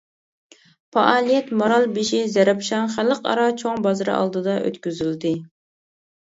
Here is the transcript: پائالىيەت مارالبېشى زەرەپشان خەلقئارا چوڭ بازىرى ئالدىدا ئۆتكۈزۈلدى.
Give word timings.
پائالىيەت 0.95 1.51
مارالبېشى 1.59 2.23
زەرەپشان 2.37 2.89
خەلقئارا 2.95 3.47
چوڭ 3.63 3.87
بازىرى 3.89 4.15
ئالدىدا 4.19 4.59
ئۆتكۈزۈلدى. 4.67 5.37